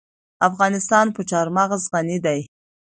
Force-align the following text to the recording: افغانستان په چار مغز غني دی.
افغانستان 0.47 1.05
په 1.15 1.21
چار 1.29 1.47
مغز 1.57 1.81
غني 1.91 2.17
دی. 2.25 2.39